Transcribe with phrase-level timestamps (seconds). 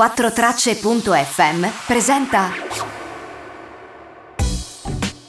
[0.00, 2.48] 4tracce.fm presenta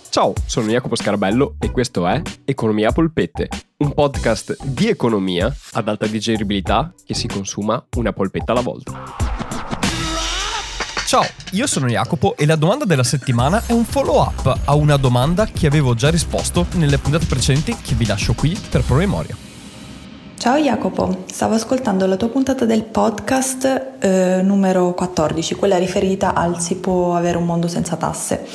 [0.09, 3.49] Ciao, sono Jacopo Scarabello e questo è Economia a polpette,
[3.79, 8.93] un podcast di economia ad alta digeribilità che si consuma una polpetta alla volta.
[11.05, 14.95] Ciao, io sono Jacopo e la domanda della settimana è un follow up a una
[14.95, 19.50] domanda che avevo già risposto nelle puntate precedenti che vi lascio qui per promemoria.
[20.41, 26.59] Ciao Jacopo, stavo ascoltando la tua puntata del podcast eh, numero 14, quella riferita al
[26.59, 28.47] si può avere un mondo senza tasse.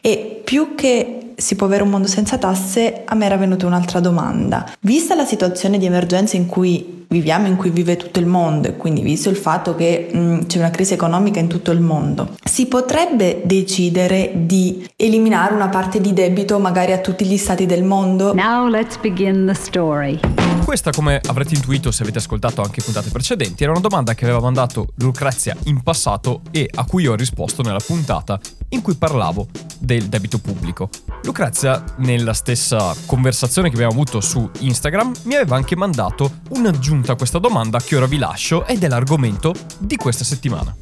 [0.00, 4.00] E più che si può avere un mondo senza tasse, a me era venuta un'altra
[4.00, 4.72] domanda.
[4.80, 8.76] Vista la situazione di emergenza in cui viviamo, in cui vive tutto il mondo, e
[8.76, 12.34] quindi visto il fatto che mh, mm, c'è una crisi economica in tutto il mondo,
[12.42, 17.84] si potrebbe decidere di eliminare una parte di debito magari a tutti gli stati del
[17.84, 18.34] mondo?
[18.34, 20.18] Now let's begin the story.
[20.64, 24.40] Questa, come avrete intuito se avete ascoltato anche puntate precedenti, era una domanda che aveva
[24.40, 29.46] mandato Lucrezia in passato e a cui ho risposto nella puntata in cui parlavo
[29.78, 30.88] del debito pubblico.
[31.22, 37.16] Lucrezia, nella stessa conversazione che abbiamo avuto su Instagram, mi aveva anche mandato un'aggiunta a
[37.16, 40.74] questa domanda che ora vi lascio ed è l'argomento di questa settimana.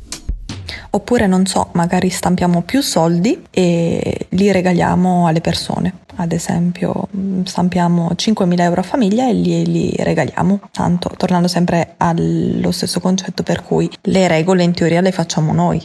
[0.91, 6.03] Oppure, non so, magari stampiamo più soldi e li regaliamo alle persone.
[6.17, 10.61] Ad esempio, mm, stampiamo 5.000 euro a famiglia e li, li regaliamo.
[10.71, 15.85] Tanto, tornando sempre allo stesso concetto per cui le regole in teoria le facciamo noi.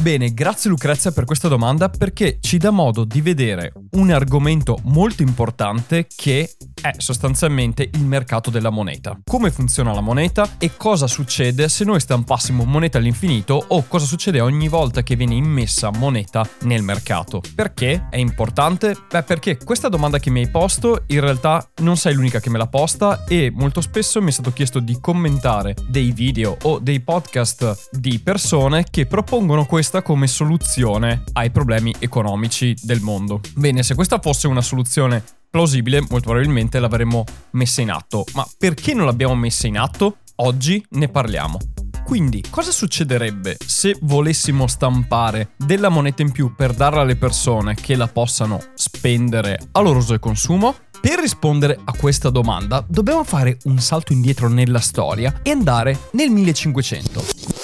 [0.00, 5.22] Bene, grazie Lucrezia per questa domanda perché ci dà modo di vedere un argomento molto
[5.22, 6.48] importante che
[6.80, 9.18] è sostanzialmente il mercato della moneta.
[9.24, 14.40] Come funziona la moneta e cosa succede se noi stampassimo moneta all'infinito o cosa succede
[14.40, 17.42] ogni volta che viene immessa moneta nel mercato.
[17.54, 18.96] Perché è importante?
[19.10, 22.58] Beh, perché questa domanda che mi hai posto in realtà non sei l'unica che me
[22.58, 27.00] l'ha posta e molto spesso mi è stato chiesto di commentare dei video o dei
[27.00, 33.40] podcast di persone che propongono questa come soluzione ai problemi economici del mondo.
[33.54, 38.24] Bene, se questa fosse una soluzione plausibile, molto probabilmente l'avremmo messa in atto.
[38.34, 40.18] Ma perché non l'abbiamo messa in atto?
[40.36, 41.58] Oggi ne parliamo.
[42.04, 47.96] Quindi, cosa succederebbe se volessimo stampare della moneta in più per darla alle persone che
[47.96, 50.74] la possano spendere a loro uso e consumo?
[51.00, 56.30] Per rispondere a questa domanda dobbiamo fare un salto indietro nella storia e andare nel
[56.30, 57.57] 1500.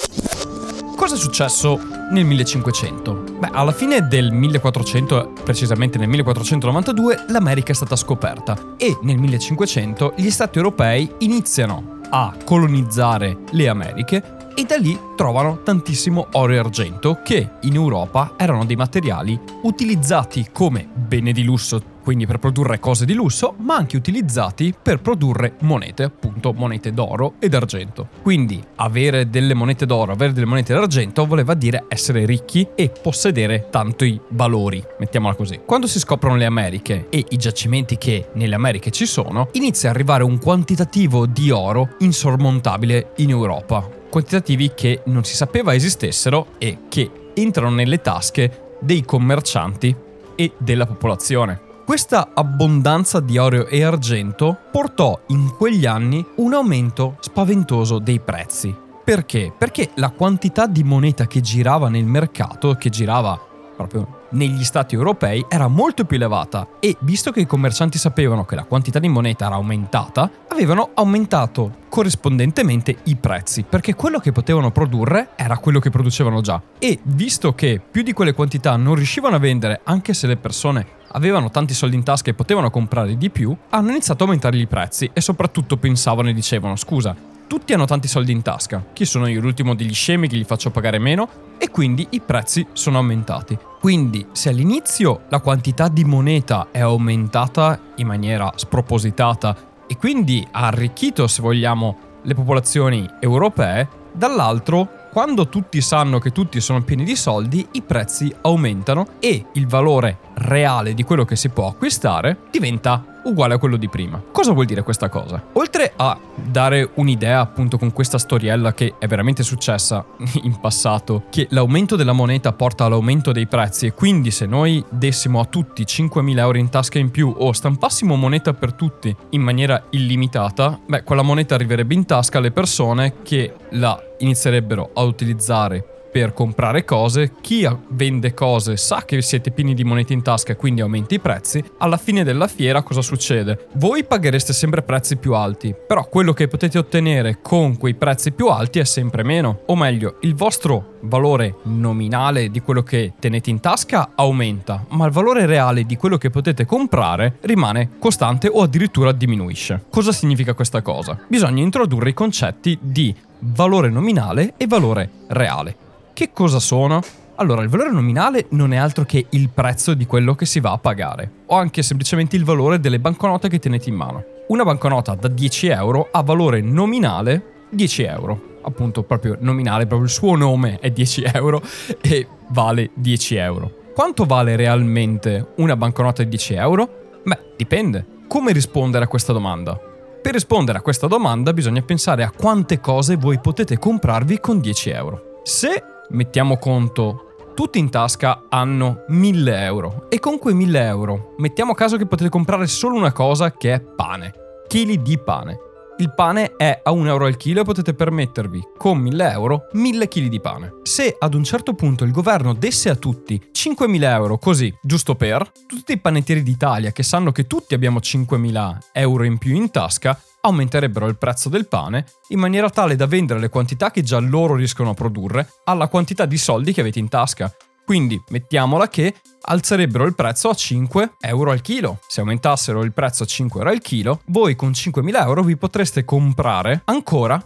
[0.95, 1.79] Cosa è successo
[2.11, 3.23] nel 1500?
[3.37, 10.13] Beh, alla fine del 1400, precisamente nel 1492, l'America è stata scoperta e nel 1500
[10.15, 16.57] gli stati europei iniziano a colonizzare le Americhe e da lì trovano tantissimo oro e
[16.57, 22.79] argento che in Europa erano dei materiali utilizzati come bene di lusso quindi per produrre
[22.79, 28.09] cose di lusso, ma anche utilizzati per produrre monete, appunto monete d'oro ed argento.
[28.21, 33.69] Quindi avere delle monete d'oro, avere delle monete d'argento voleva dire essere ricchi e possedere
[33.71, 35.61] tanti valori, mettiamola così.
[35.65, 39.95] Quando si scoprono le Americhe e i giacimenti che nelle Americhe ci sono, inizia ad
[39.95, 44.03] arrivare un quantitativo di oro insormontabile in Europa.
[44.15, 49.93] Quantitativi che non si sapeva esistessero e che entrano nelle tasche dei commercianti
[50.35, 51.59] e della popolazione.
[51.83, 58.73] Questa abbondanza di oro e argento portò in quegli anni un aumento spaventoso dei prezzi.
[59.03, 59.51] Perché?
[59.57, 63.37] Perché la quantità di moneta che girava nel mercato, che girava
[63.75, 68.55] proprio negli stati europei, era molto più elevata e visto che i commercianti sapevano che
[68.55, 74.71] la quantità di moneta era aumentata, avevano aumentato corrispondentemente i prezzi, perché quello che potevano
[74.71, 76.61] produrre era quello che producevano già.
[76.77, 80.85] E visto che più di quelle quantità non riuscivano a vendere, anche se le persone
[81.15, 84.67] avevano tanti soldi in tasca e potevano comprare di più, hanno iniziato a aumentare i
[84.67, 87.15] prezzi e soprattutto pensavano e dicevano scusa,
[87.47, 90.71] tutti hanno tanti soldi in tasca, chi sono io l'ultimo degli scemi che gli faccio
[90.71, 91.27] pagare meno?
[91.57, 93.57] E quindi i prezzi sono aumentati.
[93.79, 99.55] Quindi se all'inizio la quantità di moneta è aumentata in maniera spropositata
[99.87, 106.59] e quindi ha arricchito, se vogliamo, le popolazioni europee, dall'altro quando tutti sanno che tutti
[106.59, 111.47] sono pieni di soldi, i prezzi aumentano e il valore reale di quello che si
[111.47, 114.21] può acquistare diventa uguale a quello di prima.
[114.31, 115.41] Cosa vuol dire questa cosa?
[115.53, 116.17] Oltre a
[116.55, 120.05] dare un'idea appunto con questa storiella che è veramente successa
[120.43, 125.41] in passato, che l'aumento della moneta porta all'aumento dei prezzi e quindi se noi dessimo
[125.41, 129.87] a tutti 5.000 euro in tasca in più o stampassimo moneta per tutti in maniera
[129.89, 136.33] illimitata, beh quella moneta arriverebbe in tasca alle persone che la inizierebbero a utilizzare per
[136.33, 140.79] comprare cose, chi vende cose sa che siete pieni di monete in tasca e quindi
[140.79, 143.67] aumenta i prezzi, alla fine della fiera cosa succede?
[143.73, 148.47] Voi paghereste sempre prezzi più alti, però quello che potete ottenere con quei prezzi più
[148.47, 153.59] alti è sempre meno, o meglio, il vostro valore nominale di quello che tenete in
[153.59, 159.11] tasca aumenta, ma il valore reale di quello che potete comprare rimane costante o addirittura
[159.11, 159.83] diminuisce.
[159.89, 161.19] Cosa significa questa cosa?
[161.27, 165.83] Bisogna introdurre i concetti di valore nominale e valore reale.
[166.15, 167.01] Che cosa sono?
[167.35, 170.71] Allora, il valore nominale non è altro che il prezzo di quello che si va
[170.71, 174.23] a pagare, o anche semplicemente il valore delle banconote che tenete in mano.
[174.47, 178.59] Una banconota da 10 euro ha valore nominale 10 euro.
[178.61, 181.61] Appunto, proprio nominale, proprio il suo nome è 10 euro
[181.99, 183.71] e vale 10 euro.
[183.93, 187.19] Quanto vale realmente una banconota di 10 euro?
[187.25, 188.05] Beh, dipende.
[188.29, 189.77] Come rispondere a questa domanda?
[190.21, 194.89] Per rispondere a questa domanda bisogna pensare a quante cose voi potete comprarvi con 10
[194.91, 195.41] euro.
[195.43, 197.25] Se mettiamo conto
[197.55, 202.29] tutti in tasca hanno 1000 euro e con quei 1000 euro mettiamo caso che potete
[202.29, 204.33] comprare solo una cosa che è pane,
[204.67, 205.59] chili di pane.
[205.97, 210.07] Il pane è a 1 euro al chilo e potete permettervi con 1000 euro 1000
[210.09, 210.73] kg di pane.
[210.83, 215.49] Se ad un certo punto il governo desse a tutti 5000 euro così, giusto per,
[215.65, 220.19] tutti i panettieri d'Italia che sanno che tutti abbiamo 5000 euro in più in tasca,
[220.41, 224.55] aumenterebbero il prezzo del pane in maniera tale da vendere le quantità che già loro
[224.55, 227.49] riescono a produrre alla quantità di soldi che avete in tasca.
[227.85, 231.99] Quindi mettiamola che alzerebbero il prezzo a 5 euro al chilo.
[232.07, 236.03] Se aumentassero il prezzo a 5 euro al chilo, voi con 5.000 euro vi potreste
[236.03, 237.41] comprare ancora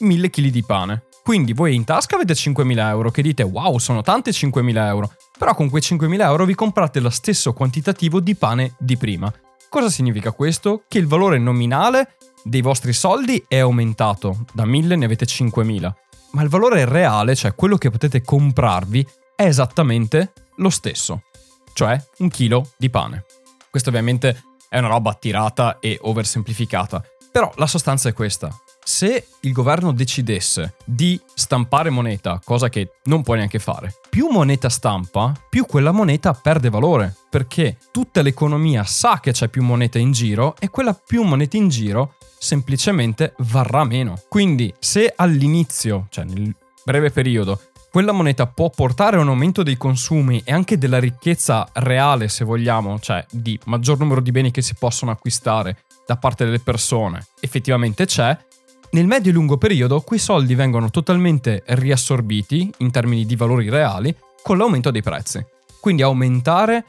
[0.00, 1.04] 1000 kg di pane.
[1.22, 5.54] Quindi voi in tasca avete 5.000 euro che dite wow sono tante 5.000 euro, però
[5.54, 9.32] con quei 5.000 euro vi comprate lo stesso quantitativo di pane di prima.
[9.68, 10.82] Cosa significa questo?
[10.86, 15.96] Che il valore nominale dei vostri soldi è aumentato, da 1000 ne avete 5000,
[16.32, 21.22] ma il valore reale, cioè quello che potete comprarvi, è esattamente lo stesso,
[21.72, 23.24] cioè un chilo di pane.
[23.70, 27.02] Questo ovviamente è una roba tirata e oversemplificata,
[27.32, 28.56] però la sostanza è questa.
[28.86, 34.68] Se il governo decidesse di stampare moneta, cosa che non può neanche fare, più moneta
[34.68, 40.12] stampa, più quella moneta perde valore, perché tutta l'economia sa che c'è più moneta in
[40.12, 44.20] giro e quella più moneta in giro semplicemente varrà meno.
[44.28, 46.54] Quindi se all'inizio, cioè nel
[46.84, 47.60] breve periodo,
[47.94, 52.44] quella moneta può portare a un aumento dei consumi e anche della ricchezza reale, se
[52.44, 57.24] vogliamo, cioè di maggior numero di beni che si possono acquistare da parte delle persone,
[57.38, 58.36] effettivamente c'è,
[58.90, 64.12] nel medio e lungo periodo quei soldi vengono totalmente riassorbiti in termini di valori reali
[64.42, 65.46] con l'aumento dei prezzi.
[65.78, 66.86] Quindi aumentare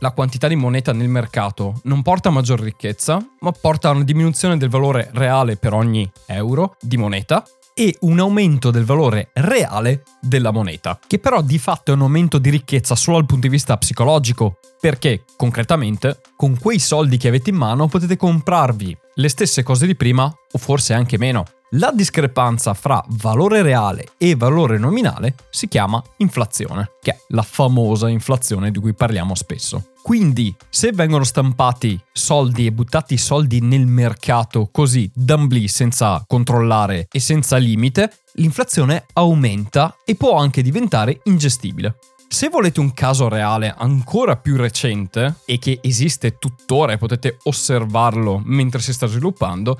[0.00, 4.02] la quantità di moneta nel mercato non porta a maggior ricchezza, ma porta a una
[4.02, 7.44] diminuzione del valore reale per ogni euro di moneta
[7.78, 12.38] e un aumento del valore reale della moneta, che però di fatto è un aumento
[12.38, 17.50] di ricchezza solo dal punto di vista psicologico, perché concretamente con quei soldi che avete
[17.50, 21.44] in mano potete comprarvi le stesse cose di prima o forse anche meno.
[21.72, 28.08] La discrepanza fra valore reale e valore nominale si chiama inflazione, che è la famosa
[28.08, 29.90] inflazione di cui parliamo spesso.
[30.08, 37.20] Quindi, se vengono stampati soldi e buttati soldi nel mercato così, d'amblì, senza controllare e
[37.20, 41.98] senza limite, l'inflazione aumenta e può anche diventare ingestibile.
[42.26, 48.40] Se volete un caso reale ancora più recente e che esiste tuttora e potete osservarlo
[48.42, 49.78] mentre si sta sviluppando,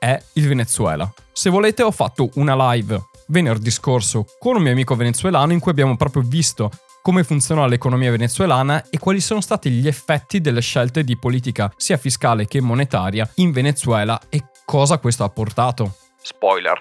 [0.00, 1.08] è il Venezuela.
[1.32, 5.70] Se volete ho fatto una live venerdì scorso con un mio amico venezuelano in cui
[5.70, 6.68] abbiamo proprio visto
[7.08, 11.96] come funziona l'economia venezuelana e quali sono stati gli effetti delle scelte di politica sia
[11.96, 15.94] fiscale che monetaria in Venezuela e cosa questo ha portato.
[16.20, 16.78] Spoiler.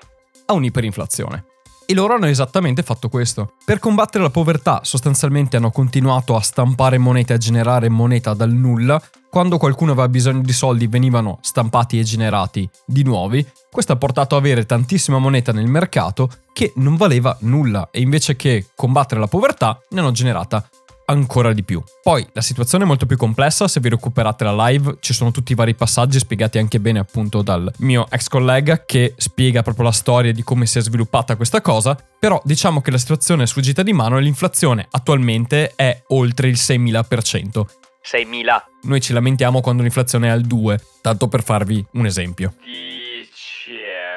[0.48, 1.46] A un'iperinflazione.
[1.90, 3.54] E loro hanno esattamente fatto questo.
[3.64, 9.02] Per combattere la povertà sostanzialmente hanno continuato a stampare moneta e generare moneta dal nulla.
[9.30, 13.48] Quando qualcuno aveva bisogno di soldi venivano stampati e generati di nuovi.
[13.72, 18.36] Questo ha portato ad avere tantissima moneta nel mercato che non valeva nulla e invece
[18.36, 20.68] che combattere la povertà ne hanno generata
[21.10, 21.82] ancora di più.
[22.02, 25.52] Poi la situazione è molto più complessa, se vi recuperate la live ci sono tutti
[25.52, 29.92] i vari passaggi spiegati anche bene appunto dal mio ex collega che spiega proprio la
[29.92, 33.84] storia di come si è sviluppata questa cosa, però diciamo che la situazione è sfuggita
[33.84, 37.66] di mano e l'inflazione attualmente è oltre il 6000%.
[38.08, 38.62] 6.000.
[38.84, 42.54] Noi ci lamentiamo quando l'inflazione è al 2, tanto per farvi un esempio.
[42.64, 43.72] 10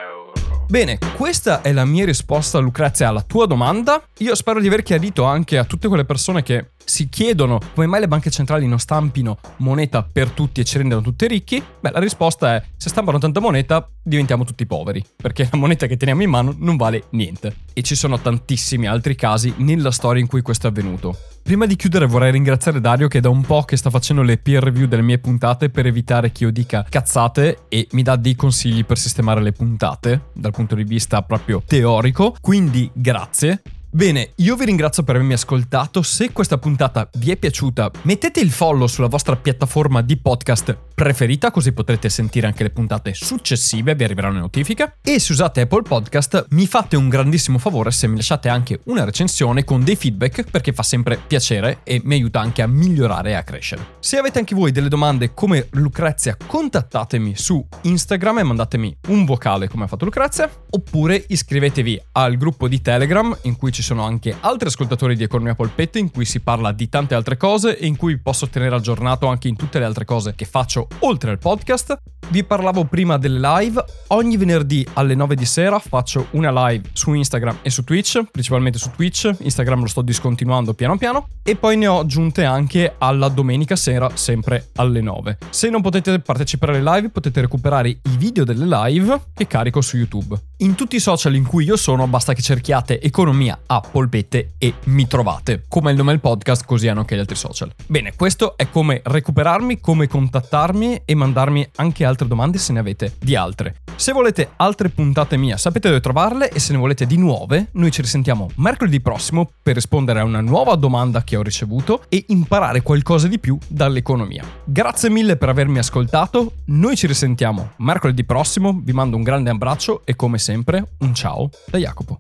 [0.05, 0.67] euro.
[0.69, 4.01] Bene, questa è la mia risposta Lucrezia alla tua domanda.
[4.19, 8.01] Io spero di aver chiarito anche a tutte quelle persone che si chiedono come mai
[8.01, 12.01] le banche centrali non stampino moneta per tutti e ci rendano tutti ricchi, beh la
[12.01, 16.31] risposta è se stampano tanta moneta diventiamo tutti poveri, perché la moneta che teniamo in
[16.31, 17.55] mano non vale niente.
[17.73, 21.17] E ci sono tantissimi altri casi nella storia in cui questo è avvenuto.
[21.43, 24.63] Prima di chiudere vorrei ringraziare Dario che da un po' che sta facendo le peer
[24.63, 28.85] review delle mie puntate per evitare che io dica cazzate e mi dà dei consigli
[28.85, 32.35] per sistemare le puntate dal punto di vista proprio teorico.
[32.41, 33.63] Quindi grazie.
[33.93, 36.03] Bene, io vi ringrazio per avermi ascoltato.
[36.03, 41.51] Se questa puntata vi è piaciuta, mettete il follow sulla vostra piattaforma di podcast preferita,
[41.51, 44.99] così potrete sentire anche le puntate successive, vi arriveranno le notifiche.
[45.03, 49.03] E se usate Apple Podcast, mi fate un grandissimo favore se mi lasciate anche una
[49.03, 53.35] recensione con dei feedback, perché fa sempre piacere e mi aiuta anche a migliorare e
[53.35, 53.97] a crescere.
[53.99, 59.67] Se avete anche voi delle domande come Lucrezia, contattatemi su Instagram e mandatemi un vocale
[59.69, 64.05] come ha fatto Lucrezia, oppure iscrivetevi al gruppo di Telegram in cui ci ci sono
[64.05, 67.87] anche altri ascoltatori di Economia Polpette in cui si parla di tante altre cose e
[67.87, 71.39] in cui posso tenere aggiornato anche in tutte le altre cose che faccio oltre al
[71.39, 72.20] podcast.
[72.31, 77.13] Vi parlavo prima delle live, ogni venerdì alle 9 di sera faccio una live su
[77.13, 81.77] Instagram e su Twitch, principalmente su Twitch, Instagram lo sto discontinuando piano piano e poi
[81.77, 85.39] ne ho aggiunte anche alla domenica sera sempre alle 9.
[85.51, 89.97] Se non potete partecipare alle live potete recuperare i video delle live che carico su
[89.97, 90.39] YouTube.
[90.59, 94.75] In tutti i social in cui io sono basta che cerchiate economia a polpette e
[94.85, 95.65] mi trovate.
[95.67, 97.73] Come il nome del podcast, così hanno anche gli altri social.
[97.87, 103.15] Bene, questo è come recuperarmi, come contattarmi e mandarmi anche altre domande se ne avete
[103.19, 103.77] di altre.
[103.97, 107.91] Se volete altre puntate mie, sapete dove trovarle e se ne volete di nuove, noi
[107.91, 112.83] ci risentiamo mercoledì prossimo per rispondere a una nuova domanda che ho ricevuto e imparare
[112.83, 114.45] qualcosa di più dall'economia.
[114.65, 120.03] Grazie mille per avermi ascoltato, noi ci risentiamo mercoledì prossimo, vi mando un grande abbraccio
[120.05, 122.19] e come sempre un ciao da Jacopo.